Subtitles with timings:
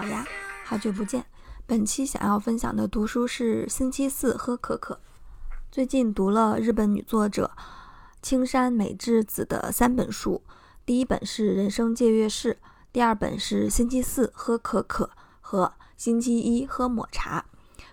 [0.00, 0.26] 好呀，
[0.64, 1.22] 好久不见。
[1.66, 4.94] 本期想要分享的读书是《星期四喝可可》。
[5.70, 7.50] 最近读了日本女作者
[8.22, 10.42] 青山美智子的三本书，
[10.86, 12.54] 第一本是《人生借阅式》，
[12.90, 15.04] 第二本是《星期四喝可可》
[15.42, 15.66] 和
[15.98, 17.44] 《星期一喝抹茶》。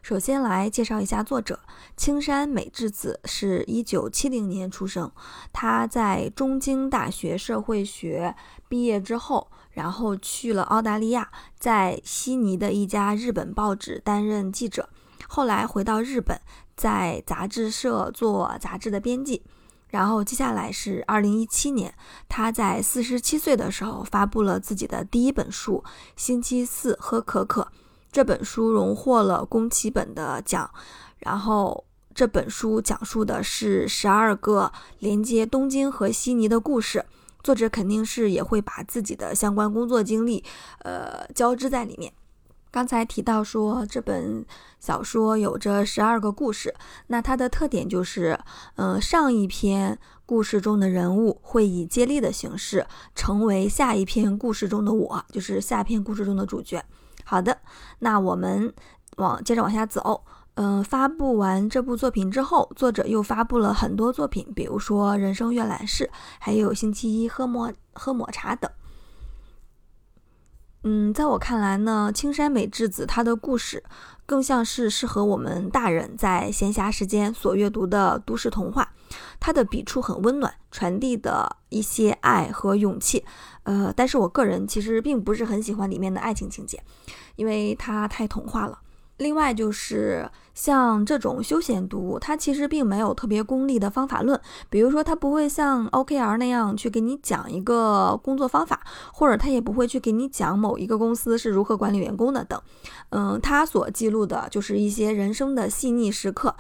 [0.02, 1.60] 首先来介绍一下作者
[1.98, 5.12] 青山美智子，是一九七零年出生。
[5.52, 8.34] 她在中京大学社会学
[8.70, 14.90] 毕业之后，然后去了澳大利亚，在悉尼的一家日本报纸担任记者。
[15.28, 16.42] 后来回到日本，
[16.76, 19.44] 在杂志社做杂志的编辑。
[19.90, 21.94] 然后接下来是二零一七年，
[22.28, 25.84] 他在四十七岁的时候发布了自己的第一本书
[26.16, 27.62] 《星期四喝可可》。
[28.12, 30.68] 这本书荣获了宫崎本的奖，
[31.20, 31.86] 然后
[32.16, 37.06] 这本书讲述的是十二个连接东京和悉尼的故事，
[37.44, 40.44] 作者肯定是也会把自己的相关工作经历，
[40.80, 42.12] 呃，交织在里面。
[42.70, 44.46] 刚才提到说这本
[44.80, 46.76] 小说有着十二个故事，
[47.08, 48.38] 那它的特点就是，
[48.76, 52.86] 嗯，上一篇故事中的人物会以接力的形式
[53.16, 56.84] 成为下一篇故事中的我，就是下篇故事中的主角。
[57.24, 57.58] 好的，
[58.00, 58.74] 那我们
[59.16, 60.24] 往接着往下走。
[60.60, 66.06] 嗯，发布完这部作品之后，作者又发布了很多作品，比如说《人生阅览室》，
[66.40, 68.70] 还有《星期一喝抹喝抹茶》等。
[70.84, 73.84] 嗯，在我看来呢，青山美智子她的故事
[74.26, 78.92] 更像是适合我们大人在闲暇时间所阅读的都市童话。
[79.40, 83.24] 她的笔触很温暖，传递的一些爱和勇气。
[83.62, 86.82] 呃，但是我个人其实并不是很喜欢里面的爱情情节，
[87.36, 88.80] 因为它太童话了。
[89.18, 94.40] 另外就是像这种休闲读物，它其实并没有特别功利的方法论，
[94.70, 98.82] 比如说它不会像 OKR 那样去给你讲一个工作方法，
[99.14, 102.62] 或者它也不会去给你讲某一个公司是如何管理员工的等。
[103.10, 106.56] 嗯，它所记录的就是一些人生的细腻时刻。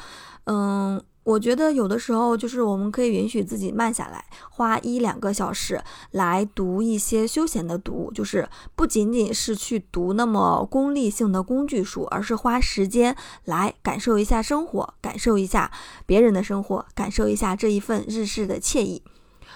[0.45, 1.01] 嗯。
[1.27, 15.69] 我觉得有的时候就是我们可以允许自己慢下来，花一两个小时来读一些休闲的读，就是不仅仅是去读那么功利性的工具书，而是花时间来感受一下生活，感受一下
[16.05, 19.03] 别人的生活，感受一下这一份日式的惬意。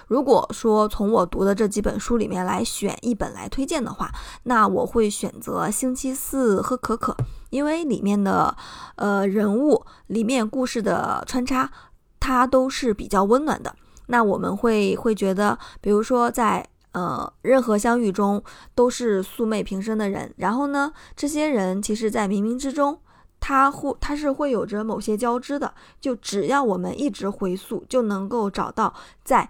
[0.07, 4.11] 如果说从我读的这几本书里面来选一本来推荐的话，
[4.43, 7.13] 那我会选择《星期四喝可可》，
[7.51, 8.57] 因为里面的
[8.95, 11.69] 呃人物、里面故事的穿插，
[12.19, 13.75] 它都是比较温暖的。
[14.07, 22.99] 那我们会会觉得，比如说在呃任何相遇中都是素昧平生的人，然后呢，这些人其实在冥冥之中，
[23.39, 25.73] 他会他是会有着某些交织的。
[25.99, 29.47] 就只要我们一直回溯，就能够找到在。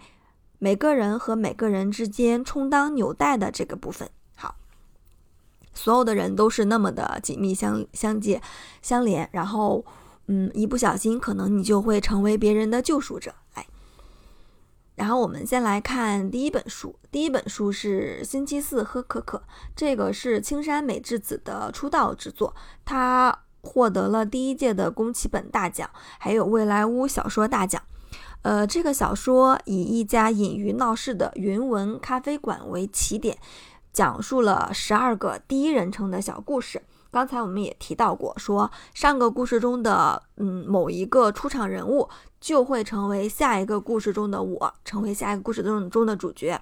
[0.63, 4.07] 每个人和每个人之间充当纽带的这个部分，
[5.73, 8.41] 所有的人都是那么的紧密相相接
[8.81, 9.85] 相连，然后，
[10.27, 13.33] 嗯，一不小心，可能你就会成为别人的救赎者。
[13.55, 13.65] 来，
[14.95, 19.37] 然后我们先来看第一本书，第一本书是《星期四喝可可》，
[19.75, 22.53] 这个是青山美智子的出道之作，
[22.85, 25.89] 他获得了第一届的宫崎本大奖，
[26.19, 27.81] 还有未来屋小说大奖。
[28.43, 33.38] 呃，这个小说以一家隐于闹市的云纹咖啡馆为起点，
[33.91, 36.81] 讲述了十二个第一人称的小故事。
[37.12, 42.07] 刚才我们也提到过，说上个故事中的嗯某一个出场人物
[42.40, 46.62] 就会成为下一个故事中的我，成为下一个故事中中的主角。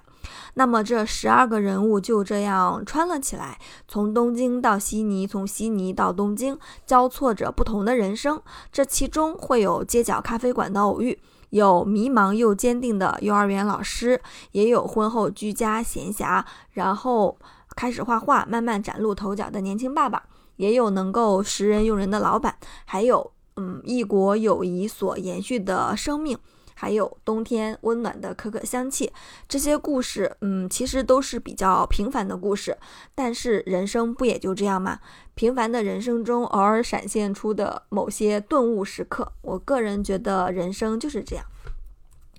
[0.54, 8.42] 那么这十二个人物就这样穿了起来，从东京到悉尼，从悉尼到东京，交错着不同的人生。
[8.72, 11.20] 这其中会有街角咖啡馆的偶遇。
[11.50, 14.20] 有迷茫又坚定的幼儿园老师，
[14.52, 17.38] 也有婚后居家闲暇，然后
[17.76, 20.22] 开始画画，慢慢崭露头角的年轻爸爸，
[20.56, 26.38] 也有能够识人用人的老板，还有嗯异国友谊所延续的生命。
[26.80, 29.12] 还有冬天温暖的可可香气，
[29.46, 32.78] 这些故事，嗯，其实都是比较平凡的故事。
[33.14, 35.00] 但是人生不也就这样吗？
[35.34, 41.44] 平凡的人生中，偶尔闪现出的某些顿悟时刻，我个人觉得人生就是这样。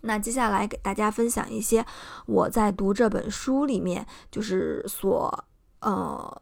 [0.01, 1.85] 那接下来给大家分享一些
[2.25, 5.45] 我在读这本书里面，就是所
[5.81, 6.41] 呃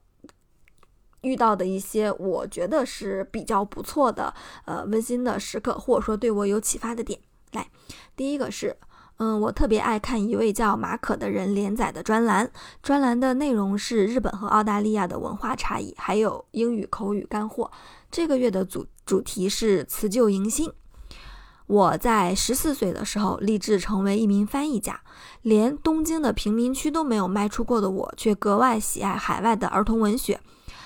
[1.20, 7.20] 遇到的一些我觉得是比较不错的呃温馨的时刻，或者说对我有启发的点。
[7.52, 7.68] 来，
[8.16, 8.76] 第一个是，
[9.18, 12.52] 嗯，我特别爱看一位叫马可的人连载的专栏，
[12.82, 17.72] 专栏的内容是日本和澳大利亚的文化差异，还有英语口语干货。
[18.12, 20.72] 这个月的主主题是辞旧迎新。
[21.68, 25.02] 我在十四岁的时候立志成为一名翻译家，
[25.44, 30.40] 连东京的贫民区都没有迈出过的我，却格外喜爱海外的儿童文学。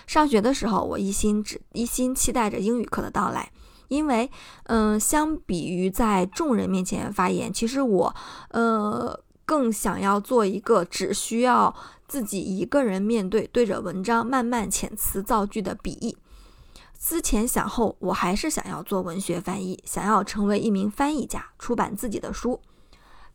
[0.05, 3.49] 上学的时候，我一心只一心期待着英语课的到来，
[3.93, 4.29] 因为，
[4.63, 8.15] 嗯，相比于在众人面前发言，其实我，
[8.49, 11.73] 呃，更想要做一个只需要
[12.07, 16.17] 自己一个人面对，对着文章慢慢遣词造句的笔译。
[16.97, 22.59] 思前想后，我还是想要做文学翻译，想要成为一名翻译家，出版自己的书。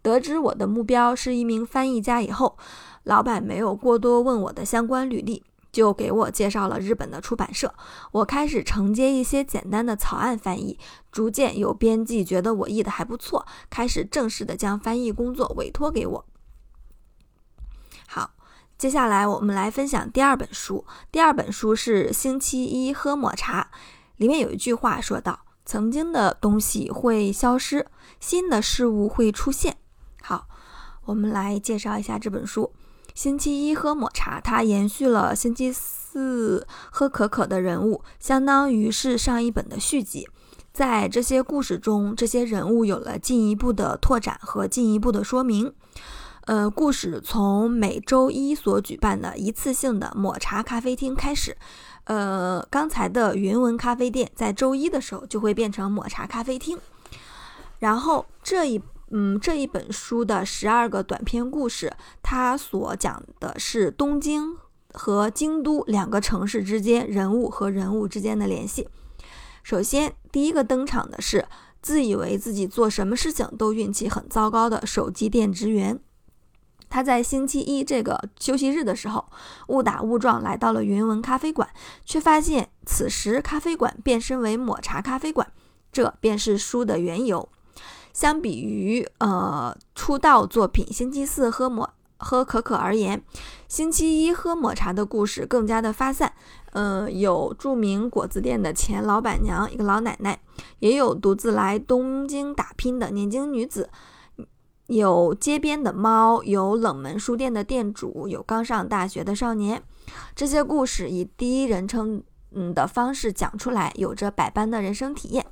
[0.00, 2.56] 得知我的目标是一名翻译家以后，
[3.04, 5.42] 老板没有过多问我的相关履历，
[5.78, 7.72] 就给我介绍了日本的出版社。
[8.10, 10.76] 我开始承接一些简单的草案翻译，
[11.12, 16.26] 逐渐有编辑觉得我译的还不错，开始正式的将翻译工作委托给我。
[18.08, 18.32] 好。
[18.76, 20.84] 接下来我们来分享第二本书。
[21.12, 23.70] 第二本书是《星期一喝抹茶》，
[24.16, 27.86] 里面有一句话说到：“曾经的东西会消失，
[28.18, 29.76] 新的事物会出现。”
[30.22, 30.48] 好，
[31.06, 32.72] 我们来介绍一下这本书。
[33.18, 40.28] 星期一喝抹茶，它延续了星期四喝可可的人物，相当于是上一本的续集。
[40.72, 45.74] 在这些故事中，这些人物有了进一步的拓展和进一步的说明。
[46.42, 51.56] 呃，故事从每周一所举办的一次性的抹茶咖啡厅开始。
[52.04, 56.78] 呃，刚才的云纹咖啡店在周一的时候就会变成抹茶咖啡厅。
[57.80, 64.56] 然后这一嗯这一本书的十二个短篇故事，它所讲的是东京
[64.92, 68.88] 和京都两个城市之间人物和人物之间的联系。
[69.62, 71.46] 首先，第一个登场的是
[71.80, 75.98] 自以为自己做什么事情都运气很糟糕的手机店职员。
[76.90, 79.26] 他在星期一这个休息日的时候，
[79.68, 81.68] 误打误撞来到了云纹咖啡馆，
[82.04, 85.52] 却发现此时咖啡馆变身为抹茶咖啡馆，
[85.92, 87.48] 这便是书的缘由。
[88.12, 93.20] 相比于呃出道作品《星期四喝抹喝可可》而言，
[93.68, 96.32] 《星期一喝抹茶》的故事更加的发散。
[96.72, 100.38] 呃，有著名果子店的前老板娘，一个老奶奶，
[100.80, 103.88] 也有独自来东京打拼的年轻女子。
[104.86, 109.82] 有街边的猫，有冷门书店的店主，有刚上大学的少年。
[110.34, 112.22] 这些故事以第一人称
[112.52, 115.44] 嗯的方式讲出来，有着百般的人生体验。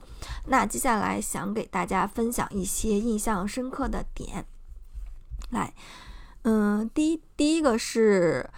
[0.46, 4.46] 那接下来想给大家分享一些印象深刻的点。
[5.50, 5.74] 来，
[6.42, 8.48] 嗯，第一第一个是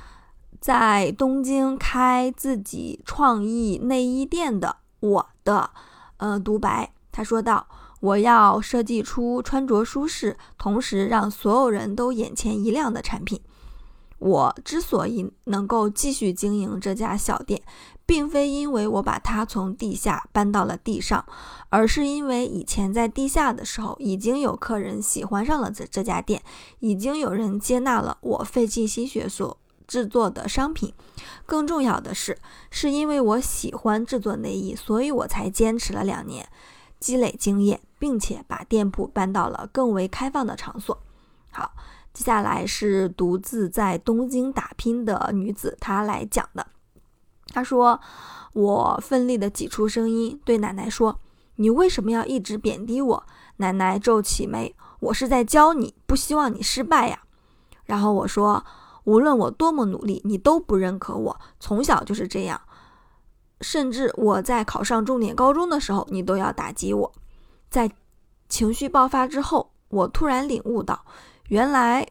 [0.61, 5.71] 在东京开自己创意内衣店的我的
[6.19, 7.67] 呃独白，他说道。
[8.01, 13.41] 我要设计出穿着舒适，同时让所有人都眼前一亮的产品。
[14.21, 17.61] 我之所以能够继续经营这家小店，
[18.09, 21.23] 并非因为我把它从地下搬到了地上，
[21.69, 26.43] 而是因为以前在地下的时候，已经有客人喜欢上了这这家店，
[26.81, 29.55] 已经有人接纳了我费尽心血所
[29.87, 30.95] 制作的商品。
[31.45, 32.39] 更重要的是，
[32.71, 36.49] 是因为我喜欢制作内衣，所以我才坚持了两年。
[36.99, 40.99] 积累经验，并且把店铺搬到了更为开放的场所。
[41.51, 41.73] 好，
[42.15, 46.67] 接下来是独自在东京打拼的女子，她来讲的。
[47.49, 48.01] 她说
[48.55, 51.19] ：“我奋力地挤出声音，对奶奶说
[51.57, 57.23] ：‘你为什么要一直贬低我？’奶奶皱起眉：‘我是在教你，不希望你失败呀。’
[57.85, 58.65] 然后我说
[59.05, 62.61] ：‘无论我多么努力，你都不认可我，从小就是这样。’”
[63.61, 67.13] 甚至我在考上重点高中的时候，你都要打击我。
[67.69, 67.91] 在
[68.49, 71.05] 情绪爆发之后，我突然领悟到，
[71.49, 72.07] 原来，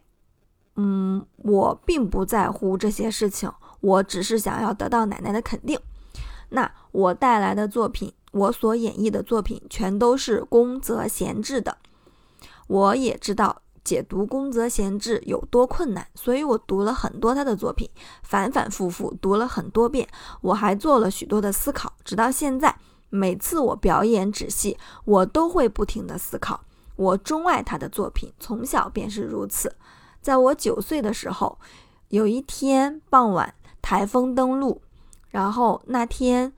[0.76, 3.50] 嗯，我并不在乎这些事情，
[3.88, 5.80] 我只是想要得到奶奶的肯定。
[6.50, 11.78] 那我带来的作品，我所演绎的作品，全都是宫泽贤治的。
[12.68, 13.62] 我也知道。
[13.88, 17.90] 解读宫泽贤治有多困难，所以我读了很多他的作品，
[18.22, 20.06] 反反复复读了很多遍。
[20.42, 22.78] 我还做了许多的思考，直到现在，
[23.10, 26.60] 每次我表演纸戏，我都会不停的思考。
[26.98, 29.74] 我钟爱他的作品，从小便是如此。
[30.22, 31.58] 在我九岁的时候，
[32.10, 33.56] 有一天傍晚，
[33.88, 34.82] 台风登陆，
[35.30, 36.52] 然后那天。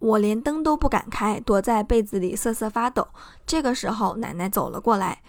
[0.00, 3.06] 我连灯都不敢开，躲在被子里瑟瑟发抖。
[3.46, 5.22] 这个时候，奶奶走了过来，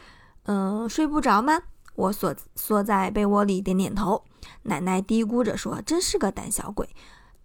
[0.46, 1.62] 嗯，睡不着吗？
[1.94, 4.24] 我缩缩在被窝里，点点头。
[4.64, 6.90] 奶奶嘀咕着说：“真是个胆小鬼。”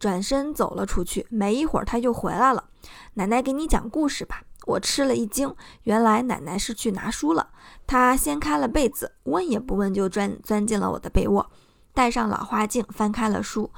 [0.00, 1.26] 转身走了出去。
[1.28, 2.64] 没一会儿，她就回来了。
[3.12, 4.44] 奶奶给你讲故事吧。
[4.64, 7.50] 我吃了一惊，原来奶奶是去拿书了。
[7.86, 11.50] 她掀开了被子，问也不问就钻钻进了我的被窝，
[11.98, 13.72] 戴上老花镜，翻开了书。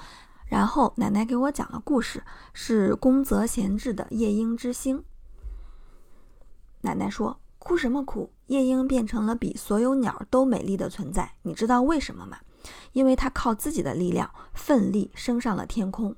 [0.44, 2.22] 然后奶奶给我讲了故事，
[2.52, 4.98] 是宫泽贤治的《夜莺之星》。
[6.82, 8.30] 奶奶说：“哭什么哭？
[8.48, 12.36] 夜莺变成了比所有鸟都美丽的存在，你知道为什么吗？
[12.92, 16.14] 因为它靠自己的力量奋力升上了天空。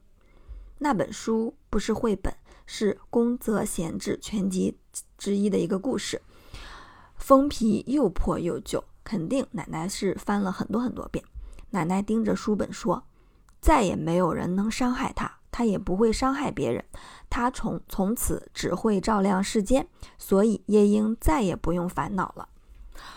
[0.79, 2.35] 那本书不是绘本，
[2.67, 4.77] 是宫泽贤治全集
[5.17, 6.21] 之一的一个故事，
[7.15, 11.25] 封皮又破又旧，肯定奶奶是翻了很多很多遍。
[11.73, 13.05] 奶奶盯着书本说
[13.61, 16.85] ：“再也没有人能伤害他，他也不会伤害别人。
[17.29, 19.87] 他从从此只会照亮世间，
[20.17, 22.49] 所以夜莺再也不用烦恼了。”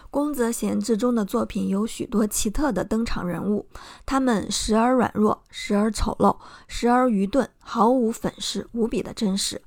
[0.09, 3.67] 宫泽贤治中的作品有许多奇特的登场人物，
[4.05, 6.37] 他们时而软弱，时而丑陋，
[6.69, 9.61] 时而愚钝，毫无粉饰，无比的真实，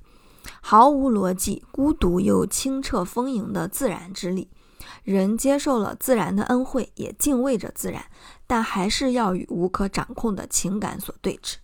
[0.61, 4.49] 毫无逻辑，孤独又清澈丰盈的自然之力。
[5.03, 8.05] 人接受了自然的恩惠，也敬畏着自然，
[8.47, 11.55] 但还是要与无可掌控的情感所对峙。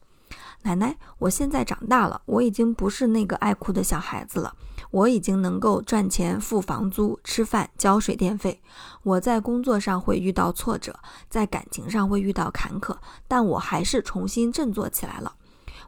[0.64, 4.56] 奶奶，我现在长大了，我已经不是那个爱哭的小孩子了。
[4.90, 8.62] 我已经能够赚钱付房租、吃饭、交水电费。
[9.04, 10.98] 我在工作上会遇到挫折，
[11.30, 12.96] 在感情上会遇到坎坷，
[13.28, 15.36] 但我还是重新振作起来了。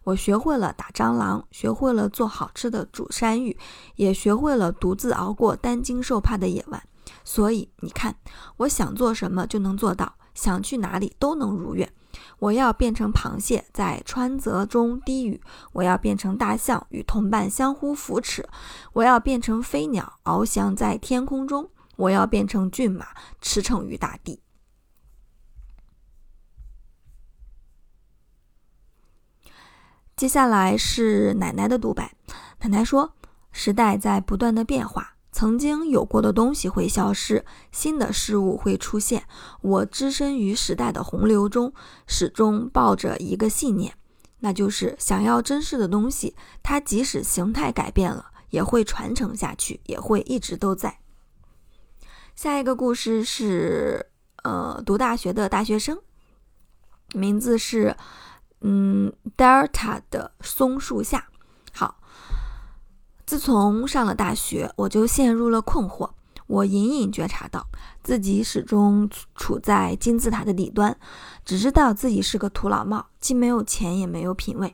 [0.04, 3.58] 我学会了打蟑螂，学会了做好吃的煮山芋，
[3.96, 6.84] 也学会了独自熬过担惊受怕的夜晚。
[7.28, 8.16] 所以你看，
[8.56, 11.92] 我想做什么就能做到，想去哪里都能如愿。
[12.40, 15.42] 我要变成螃蟹，在川泽中低语；
[15.74, 18.46] 我要变成大象，与同伴相互扶持；
[18.94, 21.66] 我要变成飞鸟，翱翔在天空中；
[21.98, 23.08] 我要变成骏马，
[23.42, 24.42] 驰骋于大地。
[30.16, 32.16] 接下来是奶奶的独白。
[32.62, 33.14] 奶奶说
[33.52, 39.28] ：“时代在不断的变化。”曾经有过的东西会消失，新的事物会出现。
[39.62, 41.72] 我置身于时代的洪流中，
[42.08, 43.94] 始终抱着一个信念，
[44.40, 50.98] 那就是想要珍视的东西，它即使形态改变了，也会传承下去，也会一直都在。
[52.34, 54.08] 下一个故事是，
[54.42, 56.00] 呃，读大学的大学生，
[57.14, 57.96] 名字是，
[58.62, 61.28] 嗯，Delta 的松树下。
[63.28, 66.10] 自从上了大学，我就陷入了困惑。
[66.48, 67.68] 我隐隐觉察到
[68.02, 70.98] 自己始终处在金字塔的底端，
[71.44, 74.74] 只知道自己是个土老帽，既没有钱也没有品味。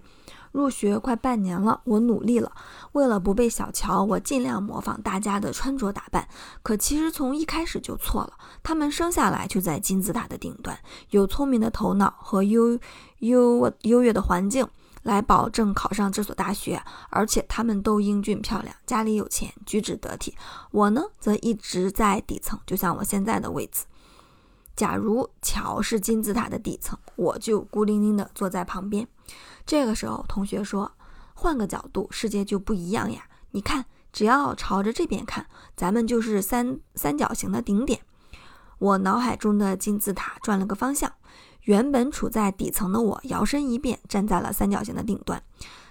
[0.51, 2.51] 入学快半年了，我努力了，
[2.91, 6.27] 为了不被小瞧，我尽量模仿大家的穿着打扮。
[6.62, 8.33] 可其实从一开始就错了。
[8.62, 10.77] 他们生下来就在金字塔的顶端，
[11.10, 12.77] 有聪明的头脑和优
[13.17, 14.67] 优优越的环境。
[15.03, 20.36] 来保证考上这所大学，而且他们都英俊漂亮，家里有钱，举止得体。
[20.72, 23.86] 我呢，则一直在底层，就像我现在的位置。
[24.75, 29.07] 假如桥是金字塔的底层，我就孤零零地坐在旁边。
[29.65, 30.91] 这个时候，同学说
[31.36, 33.27] ：“换个角度，世界就不一样呀！
[33.51, 35.45] 你看，只要朝着这边看，
[35.75, 38.01] 咱们就是三三角形的顶点。”
[38.79, 41.13] 我脑海中的金字塔转了个方向。
[41.63, 45.41] 原本处在底层的我，摇身一变，站在了三角形的顶端。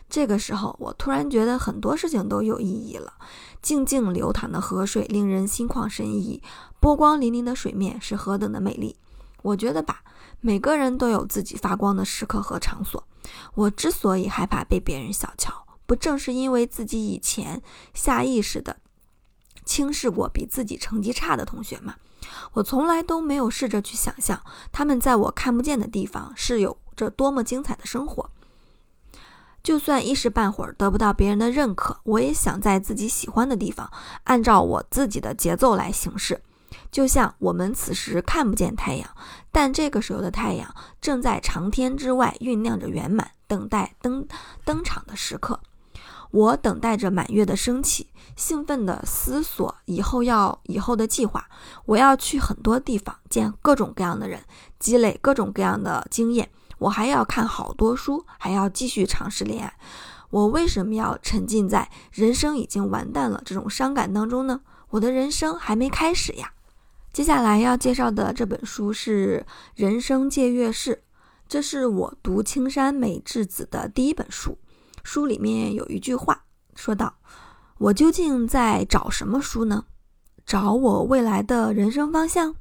[0.09, 3.15] 这个时候，我突然觉得很多事情都有意义了。
[3.63, 6.43] 静静流淌的河水令人心旷神怡，
[6.81, 8.97] 波光粼粼的水面是何等的美丽。
[9.41, 10.03] 我觉得吧，
[10.41, 13.03] 每个人都有自己发光的时刻和场所。
[13.55, 17.63] 我之所以害怕被别人小瞧，不正是因为自己以前
[17.95, 18.77] 下意识的
[19.65, 21.95] 轻视过比自己成绩差的同学吗？
[22.53, 28.31] 我从来都没有试着去想象，他们在我看不见的地方是有着多么精彩的生活。
[29.63, 33.91] 就算一时半会儿得不到别人的认可，我也想在自己喜欢的地方，
[34.25, 36.43] 按照我自己的节奏来行事。
[36.91, 39.09] 就像我们此时看不见太阳，
[39.51, 44.27] 但这个时候的太阳正在长天之外酝酿着圆满，等待登
[44.65, 45.61] 登场的时刻。
[46.33, 51.47] 我等待着满月的升起，兴奋地思索以后要以后的计划。
[51.85, 54.43] 我要去很多地方，见各种各样的人，
[54.79, 56.51] 积累各种各样的经验。
[56.79, 59.75] 我还要看好多书，还要继续尝试恋爱。
[60.31, 64.63] 我为什么要沉浸在人生已经完蛋了这种伤感当中呢？
[64.89, 66.53] 我的人生还没开始呀！
[67.13, 70.95] 接下来要介绍的这本书是《人生借阅室》，
[71.47, 74.57] 这是我读青山美智子的第一本书。
[75.03, 76.45] 书里面有一句话
[76.75, 77.15] 说道
[77.79, 79.85] ：“我究竟在找什么书呢？
[80.45, 82.55] 找我未来的人生方向。”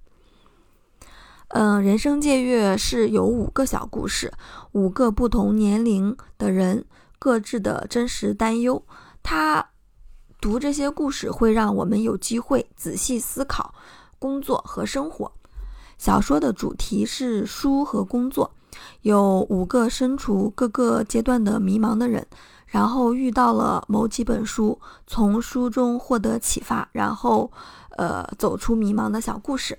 [1.53, 4.31] 嗯，人生借阅是有五个小故事，
[4.71, 6.85] 五个不同年龄的人
[7.19, 8.85] 各自的真实担忧。
[9.21, 9.69] 他
[10.39, 13.75] 读这些故事会让我们有机会仔细思考
[14.17, 15.31] 工作和生活。
[15.97, 18.51] 小说的主题是书和工作。
[19.01, 22.25] 有五个身处各个阶段的迷茫的人，
[22.67, 27.51] 然后遇到了某几本书，从书中获得启发，然后，
[27.97, 29.77] 呃，走出迷茫的小故事。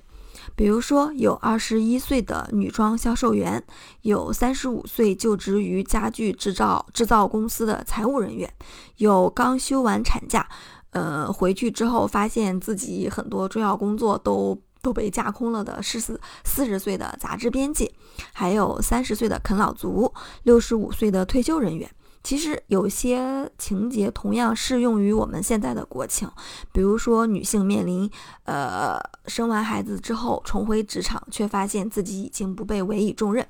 [0.56, 3.62] 比如说，有二十一岁的女装销售员，
[4.00, 8.52] 有三十五岁就职于家具制造制造公司的财务人员，
[8.96, 10.49] 有刚休完产假，
[10.90, 17.94] 呃，回去之后发现自己很多重要工作都都被架空了的四十四十岁的杂志编辑，
[18.32, 20.12] 还有三十岁的啃老族，
[20.42, 21.90] 六十五岁的退休人员。
[22.24, 26.30] 其实有些情节同样适用于我们现在的国情，
[26.72, 28.08] 比如说女性面临
[28.44, 28.96] 呃
[29.26, 33.44] 生完孩子之后重回职场，却发现自己已经不被委以重任，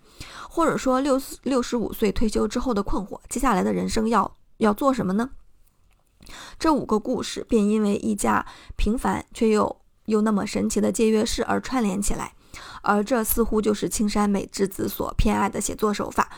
[0.49, 5.31] 或者说六六十五岁退休之后的困惑，接下来的人生要要做什么呢？
[6.59, 8.47] 这五个故事便因为一家
[8.77, 12.33] 平凡却又又那么神奇的借阅式而串联起来，
[12.83, 16.31] 而这似乎就是青山美智子所偏爱的写作手法。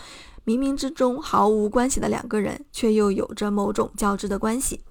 [0.44, 4.82] 冥冥之中毫无关系的两个人，却又有着某种交织的关系。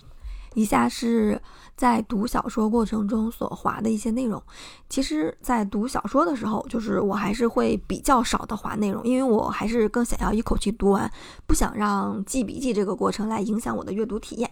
[0.55, 1.41] 以下是
[1.75, 4.41] 在读小说过程中所划的一些内容。
[4.87, 11.11] 其实，在读小说的时候，就是我还是会比较少的划内容，因为我还是更想要一口气读完，
[11.47, 14.51] 不想让记笔记这个过程来影响我的阅读体验。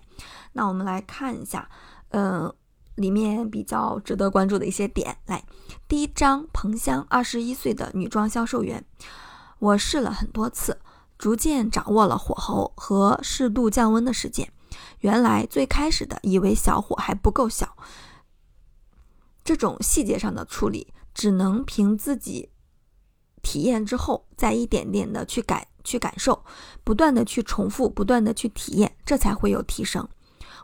[0.53, 1.69] 那我们来看一下，
[2.09, 2.51] 嗯，
[3.01, 5.17] 里面比较值得关注的一些点。
[5.25, 5.43] 来，
[5.87, 8.85] 第一章，彭香，二十一岁的女装销售员。
[9.59, 10.77] 我试了很多次。
[11.17, 14.51] 逐渐掌握了火候和适度降温的时间。
[15.01, 17.77] 原来最开始的以为小火还不够小，
[19.43, 22.49] 这种细节上的处理只能凭自己
[23.43, 26.43] 体验之后，再一点点的去感去感受，
[26.83, 30.09] 不断的去重复，不断的去体验，这才会有提升。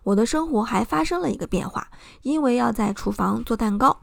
[0.08, 1.90] 我的生活还发生了一个变化，
[2.22, 4.00] 因为要在厨房做蛋糕，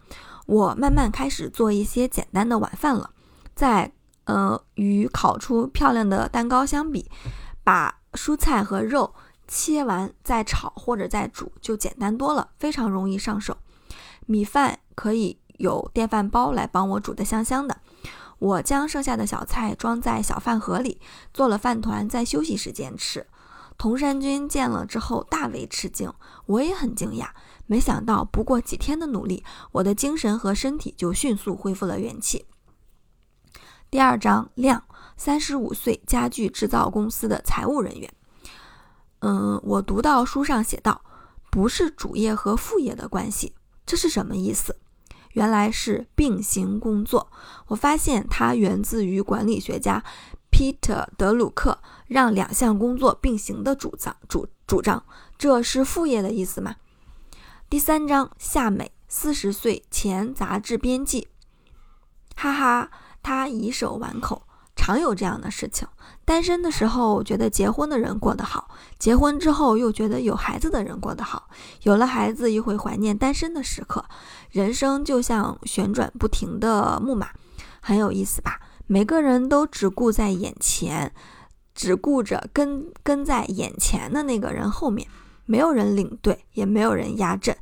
[0.46, 3.10] 我慢慢开始做一些简单的晚饭了，
[3.54, 3.92] 在。
[4.26, 7.10] 呃，与烤出漂亮的蛋糕相比，
[7.62, 9.12] 把蔬菜和肉
[9.46, 13.58] 切完再炒或者再煮就简单多了，非常容易上手。
[14.24, 17.76] 米饭可以有电饭煲来帮我煮的香香的。
[18.38, 20.98] 我将剩下的小菜装在小饭盒里，
[21.34, 23.26] 做了饭团，在休息时间吃。
[23.76, 26.12] 童山君见了之后大为吃惊，
[26.46, 27.28] 我也很惊讶，
[27.66, 32.46] 没想到不过几天的努力，我的精神和身体就迅速恢复了元气。
[33.90, 34.84] 第二章，亮，
[35.16, 38.12] 三十五岁，家具制造公司的财务人员。
[39.20, 41.02] 嗯，我读到书上写道，
[41.50, 43.54] 不是主业和副业的关系，
[43.86, 44.76] 这是什么意思？
[45.32, 47.30] 原来是并行工作。
[47.66, 50.04] 我发现它源自于管理学家
[50.54, 54.14] Peter 德鲁克让两项工作并行的主张。
[54.28, 55.04] 主主张，
[55.36, 56.76] 这是副业的意思吗？
[57.68, 61.26] 第三章，夏美，四十岁，前杂志编辑。
[62.36, 62.88] 哈哈。
[63.20, 64.42] 他以手挽口，
[64.76, 65.88] 常有这样的事情。
[66.24, 71.48] 单身的时候觉得结婚的人过得好，结婚之后又觉得有孩子的人过得好，
[71.82, 74.04] 有了孩子又会怀念单身的时刻。
[74.50, 77.30] 人生就像旋转不停的木马，
[77.80, 78.60] 很有意思吧？
[78.86, 81.12] 每个人都只顾在眼前，
[81.74, 85.08] 只顾着跟跟在眼前的那个人后面，
[85.46, 87.56] 没有人领队，也没有人压阵。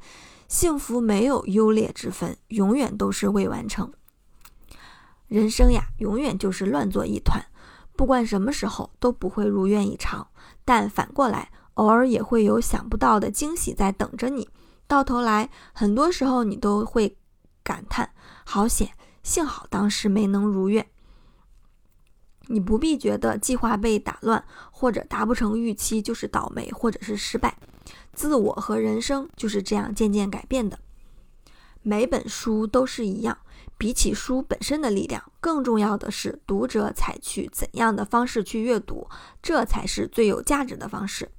[0.48, 3.92] 幸福没有优劣之分，永远都是未完成。
[5.28, 7.42] 人生呀，永远就是乱作一团，
[7.96, 10.28] 不管什么时候都不会如愿以偿。
[10.64, 14.48] 但反过来，偶尔也会有想不到的惊喜在等着你。
[14.86, 17.16] 到头来，很多时候你都会
[17.62, 18.10] 感叹：
[18.44, 18.90] 好险，
[19.22, 20.86] 幸好当时没能如愿。
[22.46, 27.56] 你不必觉得计划被打乱或者达不成预期就是倒霉或者是失败。
[28.12, 30.78] 自我和人生就是这样渐渐改变的。
[31.82, 33.38] 每本书都是一样。
[33.78, 39.08] 比起书本身的力量，更重要的是读者采取怎样的方式去阅读，
[39.42, 41.32] 这才是最有价值的方式。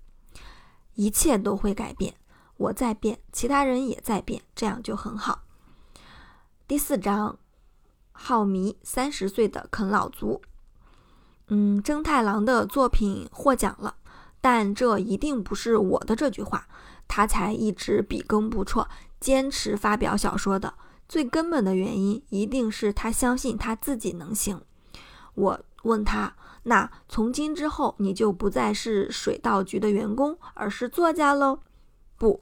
[0.96, 2.16] 一切都会改变，
[2.58, 5.44] 我在变，其他人也在变，这样就很好。
[6.68, 7.40] 第四章，
[8.12, 10.42] 浩迷三十岁的啃老族。
[11.48, 13.96] 嗯，征太郎的作品获奖了，
[14.42, 16.68] 但这一定不是我的这句话，
[17.08, 18.88] 他才一直笔耕不辍，
[19.20, 20.74] 坚持发表小说的。
[21.08, 24.62] 最根本的原因一定是他相信他自己能行。
[25.36, 31.60] 我问他：“那从今之后你就不再是水稻局的员工，而是作家喽？”
[32.18, 32.42] 不，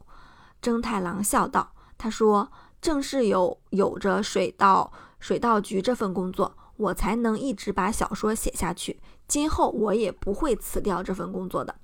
[0.62, 9.00] 征太郎笑道：“他说，正是有有着水稻水稻局这份工作，我才能一直把小说写下去。
[9.26, 11.74] 今后我也不会辞掉这份工作的。”（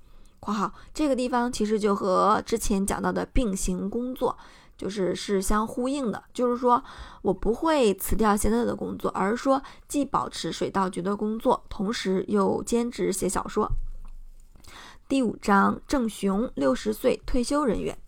[0.40, 4.36] 括号这个地方其实就和之前讲到的并行工作。）
[4.78, 6.80] 就是是相呼应的，就是说
[7.22, 13.68] 我不会辞掉现在的工作，而是说既保持水稻局的工作，同时又兼职写小说。
[15.08, 17.98] 第五章，郑雄，六十岁退休人员。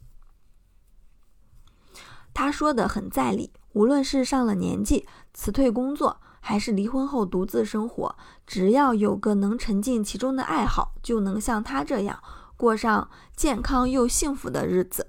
[2.33, 12.20] 他说的很在理，无论是上了年纪辞退工作，还是离婚后独自生活，只要有个能沉浸其中的爱好，就能像他这样
[12.57, 15.07] 过上健康又幸福的日子。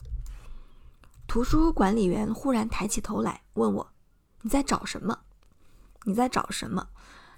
[1.28, 3.88] 图书管理员忽然抬起头来问我
[4.44, 5.20] ：“你在找什么？
[6.04, 6.90] 你在找什么？”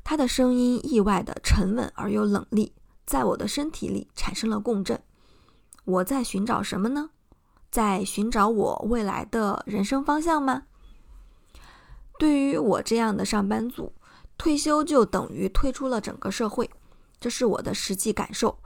[0.03, 2.73] 他的声音意外的沉稳而又冷厉，
[3.05, 5.01] 在我的身体里产生了共振。
[5.85, 7.11] 我在寻找什么呢？
[7.69, 10.63] 在寻找我未来的人生方向吗？
[12.19, 13.93] 对于我这样的上班族，
[14.37, 16.69] 退休就等于退出了整个社会，
[17.19, 18.59] 这是我的实际感受。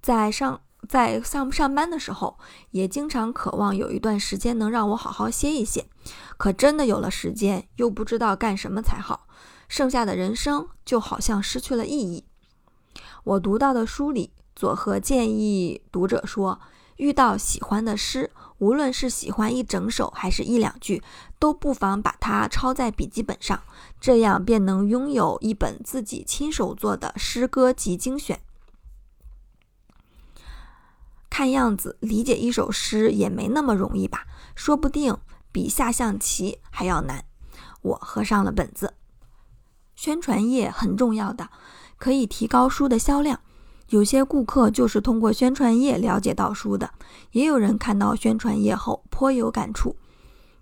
[0.00, 2.38] 在上在上上班的时候，
[2.70, 5.86] 也经常渴望有一段时间能让我好好歇一歇，
[6.36, 9.26] 可真的有了时间，又不知道干什么才好，
[9.68, 12.24] 剩下的人生就好像失去了意义。
[13.24, 16.60] 我读到的书里，佐贺建议读者说，
[16.96, 18.30] 遇到喜欢的诗，
[18.64, 21.02] 无论是喜欢一整首还是一两句，
[21.38, 23.62] 都不妨把它抄在笔记本上，
[24.00, 28.40] 这样便能拥有一本自己亲手做的诗歌集精选。
[31.28, 34.26] 看样子理解一首诗也没那么容易吧？
[34.54, 35.14] 说不定
[35.52, 37.26] 比下象棋还要难。
[37.82, 38.94] 我合上了本子。
[39.94, 41.50] 宣传页很重要的，
[41.98, 43.40] 可以提高书的销量。
[43.88, 46.90] 有些顾客就是通过宣传页了解到书的，
[47.32, 49.96] 也有人看到宣传页后颇有感触。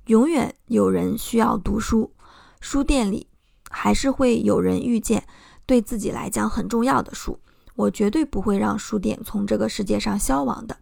[0.07, 2.13] 永远有人需要读书，
[2.61, 3.29] 书店里
[3.71, 5.25] 还是会有人遇见
[5.65, 7.39] 对自己来讲很重要的书。
[7.77, 10.77] 我绝对不会让书店从这个世界上消亡的。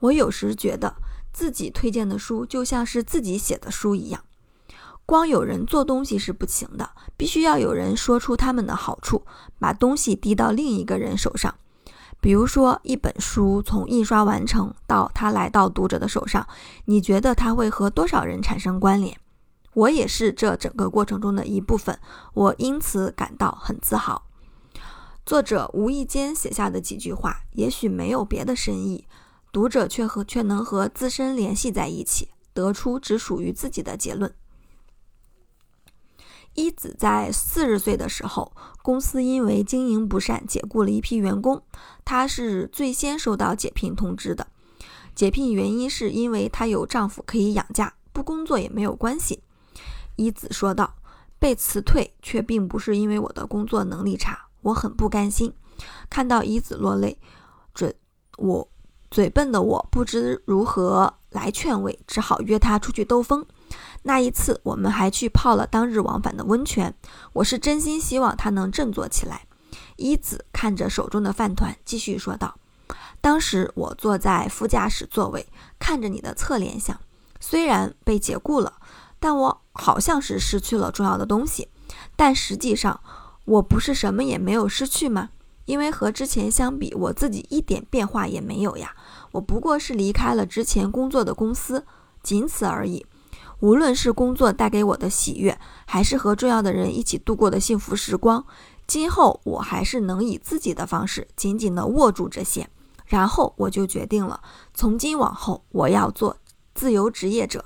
[0.00, 0.94] 我有时觉得
[1.32, 4.22] 自己推荐的书就像是自己写的书一样，
[5.08, 9.24] 光有人做东西是不行的，必须要有人说出他们的好处，
[9.58, 11.54] 把东西递到另一个人手上。
[12.20, 16.46] 比如说，一本书从印刷完成到它来到读者的手上，
[16.84, 19.18] 你觉得它会和多少人产生关联？
[19.72, 21.98] 我也是这整个过程中的一部分，
[22.34, 24.26] 我因此感到很自豪。
[25.24, 29.06] 作者无意间写下的几句话，也许没有别的深意，
[29.50, 34.30] 读者却和却能和自身联系在一起，得出只属于自己的结论。
[36.58, 41.62] 一子在四十岁的时候，公司因为经营不善解雇了一批员工，
[42.04, 44.48] 她是最先收到解聘通知的。
[45.14, 49.44] 解聘原因是因为她有丈夫可以养家，不工作也没有关系。
[50.16, 50.96] 一子说道
[51.38, 55.54] ：“被辞退却并不是因为我的工作能力差。”我很不甘心，
[56.10, 57.20] 看到一子落泪，
[57.72, 57.94] 嘴
[58.36, 58.68] 我
[59.12, 63.46] 嘴笨的我不知如何来劝慰，只好约他出去兜风。
[64.08, 66.94] 那一次，我们还去泡了当日往返的温泉。
[67.34, 69.42] 我是真心希望他能振作起来。
[69.96, 72.56] 一子看着手中的饭团，继续说道
[73.20, 75.46] ：“当时我坐在副驾驶座位，
[75.78, 76.98] 看着你的侧脸，想，
[77.38, 78.72] 虽然被解雇了，
[79.20, 81.68] 但我好像是失去了重要的东西，
[82.16, 82.98] 但实际上。”
[83.44, 85.30] 我不是什么也没有失去吗？
[85.64, 88.94] 因为和之前相比，我自己一点变化也没有呀。
[89.32, 91.86] 我不过是离开了之前工作的公司，
[92.22, 93.06] 仅此而已。
[93.60, 98.44] 无论是工作带给我的喜悦，还是和重要的人一起度过的幸福时光，
[98.86, 102.68] 今后我还是能以自己的方式紧紧地握住这些。
[103.06, 104.42] 然后我就决定了，
[104.74, 106.36] 从今往后我要做
[106.74, 107.64] 自由职业者。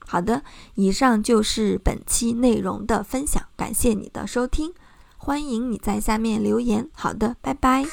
[0.00, 0.42] 好的，
[0.74, 4.74] 以上就是本期内容的分享，感谢你的收听，
[5.16, 6.88] 欢迎你在下面留言。
[6.92, 7.86] 好的，拜拜。